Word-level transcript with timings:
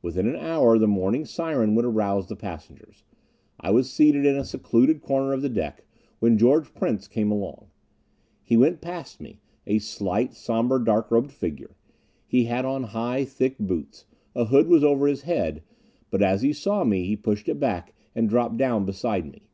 Within 0.00 0.26
an 0.26 0.36
hour 0.36 0.78
the 0.78 0.88
morning 0.88 1.26
siren 1.26 1.74
would 1.74 1.84
arouse 1.84 2.26
the 2.26 2.36
passengers. 2.36 3.04
I 3.60 3.70
was 3.70 3.92
seated 3.92 4.24
in 4.24 4.34
a 4.34 4.42
secluded 4.46 5.02
corner 5.02 5.34
of 5.34 5.42
the 5.42 5.50
deck, 5.50 5.84
when 6.20 6.38
George 6.38 6.72
Prince 6.72 7.06
came 7.06 7.30
along. 7.30 7.66
He 8.42 8.56
went 8.56 8.80
past 8.80 9.20
me, 9.20 9.40
a 9.66 9.78
slight, 9.78 10.32
somber, 10.32 10.78
dark 10.78 11.10
robed 11.10 11.32
figure. 11.32 11.76
He 12.26 12.44
had 12.44 12.64
on 12.64 12.82
high, 12.84 13.26
thick 13.26 13.58
boots. 13.58 14.06
A 14.34 14.46
hood 14.46 14.68
was 14.68 14.82
over 14.82 15.06
his 15.06 15.20
head, 15.24 15.62
but 16.10 16.22
as 16.22 16.40
he 16.40 16.54
saw 16.54 16.82
me 16.82 17.04
he 17.04 17.14
pushed 17.14 17.46
it 17.46 17.60
back 17.60 17.92
and 18.14 18.26
dropped 18.26 18.56
down 18.56 18.86
beside 18.86 19.26
me. 19.30 19.50